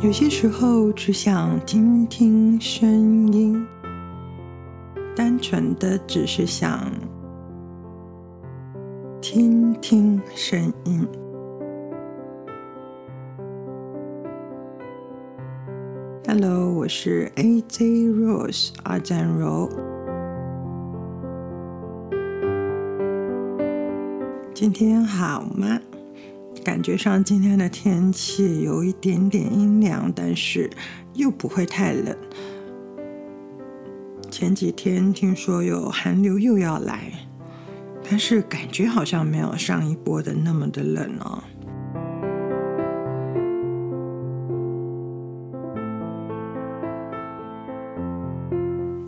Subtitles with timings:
[0.00, 3.66] 有些时候只想听听声音，
[5.16, 6.88] 单纯的只是想
[9.20, 11.04] 听听声音。
[16.28, 19.68] Hello，我是 AJ Rose 阿占柔。
[24.54, 25.80] 今天好吗？
[26.68, 30.68] 感觉上今天的天气有一点点阴凉，但是
[31.14, 32.14] 又不会太冷。
[34.30, 37.10] 前几天听说有寒流又要来，
[38.10, 41.42] 但是感觉好像没有上一波的那么的冷哦。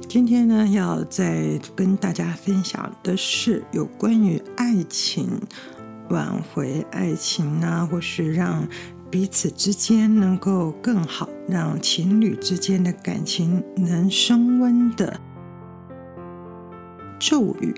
[0.09, 5.29] 今天呢，要再跟大家分享的是有关于爱情。
[6.10, 8.66] 挽回爱情啊，或是让
[9.10, 15.18] 彼此之间能够更好，让情侣之间的感情能升温的
[17.18, 17.74] 咒语。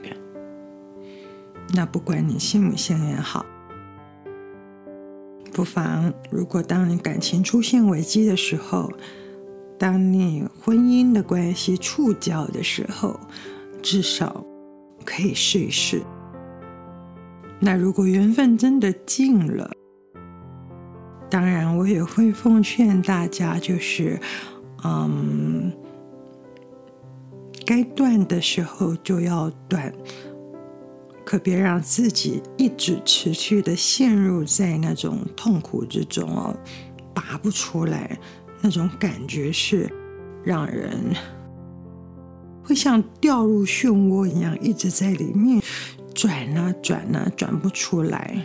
[1.75, 3.47] 那不管你信不信也好，
[5.53, 8.91] 不妨如果当你感情出现危机的时候，
[9.79, 13.19] 当你婚姻的关系触礁的时候，
[13.83, 14.45] 至少
[15.05, 16.03] 可以试一试。
[17.65, 19.71] 那如果缘分真的尽了，
[21.31, 24.19] 当然我也会奉劝大家，就是，
[24.83, 25.73] 嗯，
[27.65, 29.95] 该断的时候就要断，
[31.25, 36.53] 可别让自己一直持续的陷入在那种痛苦之中哦，
[37.15, 38.19] 拔不出来，
[38.61, 39.89] 那种感觉是
[40.45, 41.15] 让人
[42.65, 45.63] 会像掉入漩涡一样，一直在里面。
[46.15, 48.43] 转啊转啊，转不出来。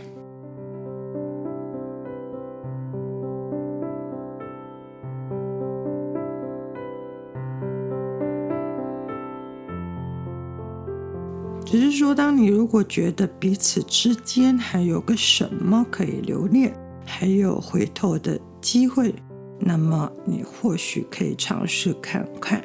[11.65, 16.73] 只是说，当你如果觉得彼此之间还有个什么可以留恋，
[17.05, 19.13] 还有回头的机会，
[19.59, 22.63] 那么你或许可以尝试看看。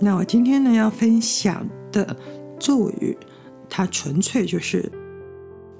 [0.00, 2.16] 那我今天呢，要分享的。
[2.64, 3.14] 咒语，
[3.68, 4.90] 它纯粹就是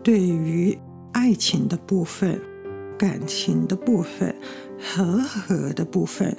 [0.02, 0.78] 对于
[1.14, 2.38] 爱情的部分、
[2.98, 4.36] 感情的部分、
[4.78, 6.36] 和合的部分。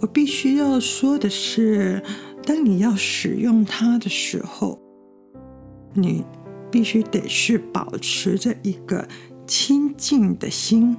[0.00, 2.02] 我必须要说的是，
[2.44, 4.78] 当你要使用它的时候，
[5.94, 6.22] 你
[6.70, 9.08] 必须得是保持着一个
[9.46, 10.94] 清净的心，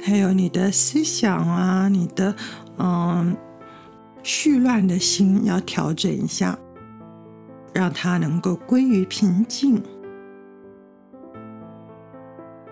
[0.00, 2.36] 还有你的思想啊，你的。
[2.82, 3.36] 嗯，
[4.22, 6.58] 絮乱的心要调整一下，
[7.74, 9.82] 让它能够归于平静。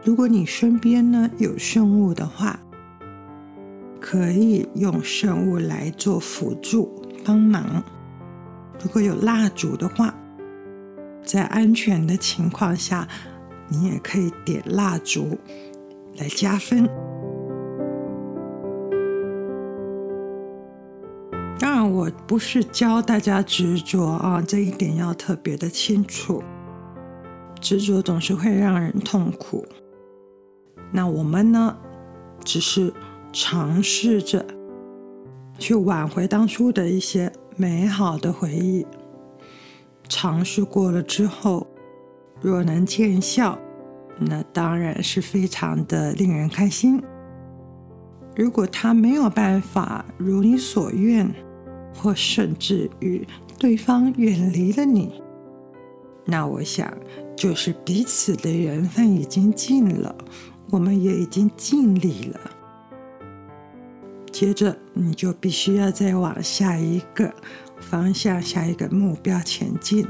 [0.02, 2.58] 如果你身边呢有圣物的话，
[4.00, 7.84] 可以用圣物来做辅助帮忙。
[8.82, 10.14] 如果有蜡烛的话，
[11.22, 13.06] 在安全的情况下，
[13.68, 15.36] 你也可以点蜡烛
[16.16, 16.88] 来加分。
[21.98, 26.41] 我不是教大家执着啊，这一点要特别的清楚。
[27.60, 29.66] 执着总是会让人痛苦。
[30.92, 31.76] 那我们呢，
[32.44, 32.92] 只是
[33.32, 34.47] 尝试着
[35.59, 38.86] 去挽回当初的一些美好的回忆。
[40.09, 41.66] 尝试过了之后，
[42.41, 43.59] 若能见效，
[44.20, 47.03] 那当然是非常的令人开心。
[48.36, 51.28] 如果他没有办法如你所愿，
[52.00, 53.26] 或甚至于
[53.59, 55.20] 对方远离了你，
[56.25, 56.92] 那我想
[57.36, 60.14] 就是彼此的缘分已经尽了，
[60.70, 62.41] 我们也已经尽力了。
[64.30, 67.34] 接着你就必须要再往下一个
[67.80, 70.06] 方向、下一个目标前进。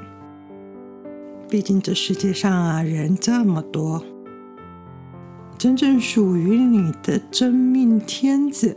[1.49, 4.05] 毕竟这世界上啊，人这么多，
[5.57, 8.75] 真正属于你的真命天子、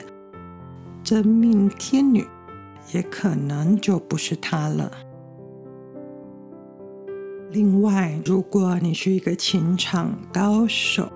[1.04, 2.26] 真命天女。
[2.94, 4.92] 也可能就不是他了。
[7.52, 11.12] 另外，如果你是一个情场高手，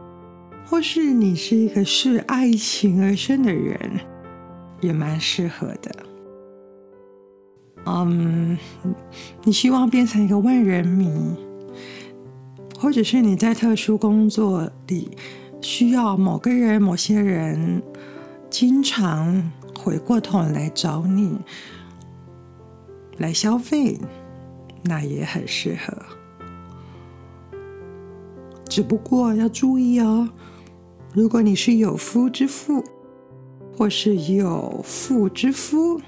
[0.65, 3.77] 或是你是一个视爱情而生的人，
[4.81, 5.91] 也蛮适合的。
[7.85, 8.57] 嗯，
[9.43, 11.35] 你希望变成一个万人迷，
[12.79, 15.11] 或者是你在特殊工作里
[15.61, 17.81] 需要某个人、某些人
[18.49, 19.51] 经常。
[19.77, 21.37] 回过头来找你
[23.17, 23.99] 来消费，
[24.83, 25.95] 那也很适合。
[28.67, 30.29] 只不过要注意哦，
[31.13, 32.83] 如果你是有夫之妇，
[33.77, 36.01] 或是有妇之夫，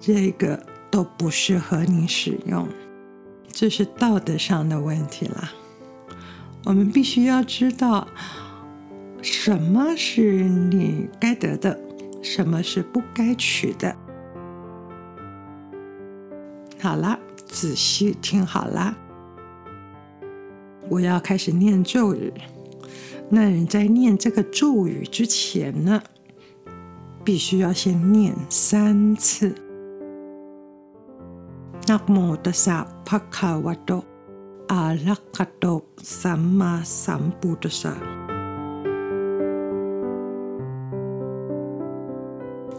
[0.00, 2.66] 这个都不适合你使用，
[3.46, 5.52] 这是道德上的问题啦。
[6.64, 8.08] 我们必须要知道，
[9.22, 11.78] 什么是你该得的，
[12.22, 13.94] 什么是不该取的。
[16.80, 18.96] 好了，仔细听好了。
[20.88, 22.32] 我要开始念咒语。
[23.28, 26.02] 那人在念这个咒语之前呢，
[27.24, 29.54] 必须要先念三次。
[31.86, 34.04] 那摩的萨帕卡瓦多
[34.68, 37.96] 阿拉卡多萨玛萨布的萨。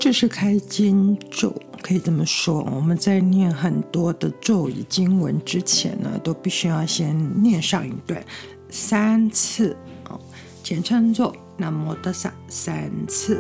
[0.02, 1.54] 这是开经咒，
[1.84, 2.64] 可以这么说。
[2.76, 8.20] 我们在念很多的咒语经文之前呢，都必须要先念上一段
[8.68, 9.78] 三次
[10.10, 10.20] 哦，
[10.64, 13.40] 简称作南无的萨三次。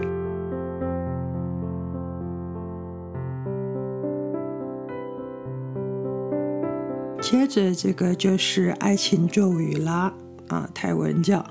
[7.19, 10.13] 接着这个就是爱情咒语啦
[10.49, 11.43] 啊，泰文叫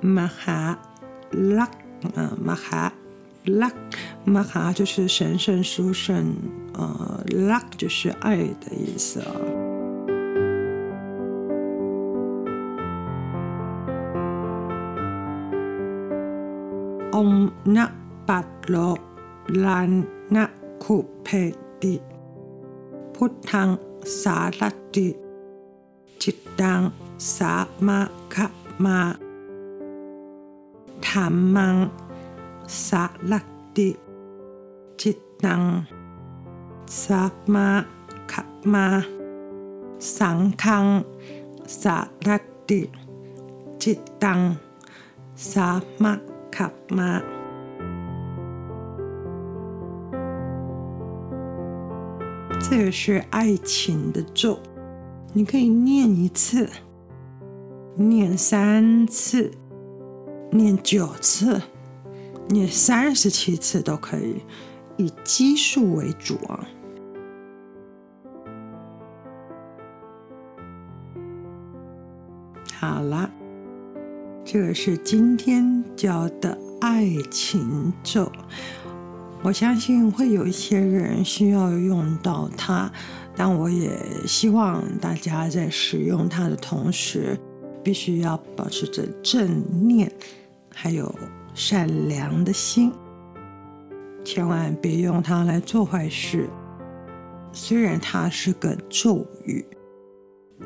[0.00, 0.76] 玛哈
[1.30, 1.62] 拉
[2.16, 2.92] 啊，玛哈。
[3.48, 3.70] 拉
[4.25, 6.35] 玛哈就是神圣殊胜，
[6.73, 9.31] 呃，拉就是爱的意思啊。
[17.11, 17.91] 唵那
[18.25, 18.97] 巴罗
[19.47, 20.49] 兰那
[20.79, 22.01] 库佩蒂，
[23.13, 23.69] พุทธัง
[24.21, 24.61] สาร
[24.95, 25.07] ติ
[26.21, 26.81] จิตตัง
[27.35, 27.53] สา
[27.87, 27.99] มะ
[28.33, 28.47] คะ
[28.83, 28.99] มา
[31.07, 31.75] ธัมมัง
[32.87, 33.45] สาลัก
[33.75, 33.89] ติ
[35.38, 35.84] 当
[36.86, 37.84] 萨玛
[38.26, 39.04] 卡玛
[39.98, 41.04] 桑康
[41.66, 42.90] 萨拉蒂
[43.78, 44.56] 吉当
[45.34, 46.18] 萨玛
[46.50, 47.22] 卡玛。
[52.68, 54.58] 这个是爱情的咒，
[55.32, 56.68] 你可以念一次，
[57.94, 59.52] 念三次，
[60.50, 61.60] 念九次，
[62.48, 64.42] 念三十七次都可以。
[64.96, 66.66] 以奇数为主啊。
[72.78, 73.30] 好了，
[74.44, 78.30] 这个是今天教的爱情咒。
[79.42, 82.90] 我相信会有一些人需要用到它，
[83.34, 87.38] 但我也希望大家在使用它的同时，
[87.82, 90.10] 必须要保持着正念，
[90.74, 91.14] 还有。
[91.54, 92.92] 善良的心，
[94.26, 96.50] 千万别用它来做坏事。
[97.52, 99.64] 虽然它是个咒语，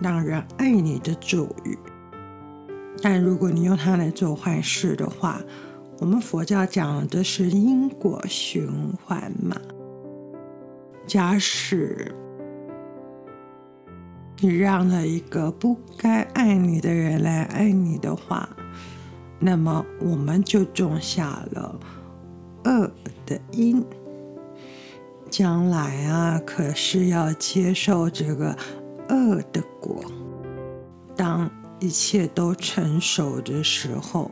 [0.01, 1.79] 让人爱你的咒语，
[3.03, 5.43] 但如果你用它来做坏事的话，
[5.99, 8.67] 我们佛教讲的是因果循
[9.05, 9.55] 环嘛。
[11.07, 12.11] 假使
[14.39, 18.49] 你让了一个不该爱你的人来爱你的话，
[19.39, 21.79] 那么我们就种下了
[22.65, 22.91] 恶
[23.31, 23.87] 的因，
[25.31, 28.57] 将来啊，可是要接受这个
[29.09, 30.05] 恶的果。
[31.15, 34.29] 当一切都成熟的时候，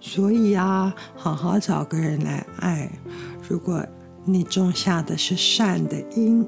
[0.00, 2.90] 所以啊，好好找个人来爱。
[3.46, 3.84] 如果
[4.24, 6.46] 你种下的是善的因，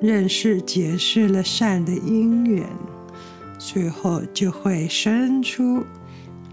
[0.00, 2.66] 认识结识了善的因缘。
[3.58, 5.84] 最后就会生出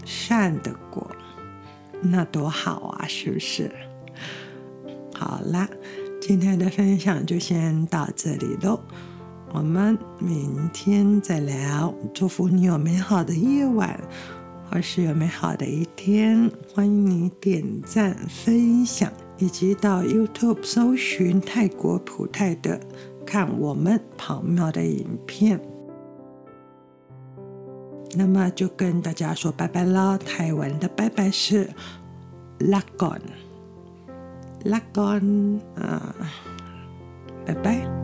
[0.04, 1.10] 善的果，
[2.02, 3.70] 那多好啊，是不是？
[5.14, 5.68] 好啦，
[6.20, 8.80] 今天的分享就先到这里喽，
[9.52, 11.94] 我们明天再聊。
[12.14, 14.00] 祝福你有美好的夜晚，
[14.70, 16.50] 或是有美好的一天。
[16.74, 22.80] 欢迎你点赞、分享，以及到 YouTube 搜寻泰国普泰的，
[23.26, 25.60] 看我们跑庙的影片。
[28.14, 30.18] 那么就跟大家说拜拜了。
[30.18, 31.68] 台湾的拜拜是
[32.58, 33.22] l a g o n
[34.64, 36.14] l a g o n 啊，
[37.46, 37.99] 拜拜。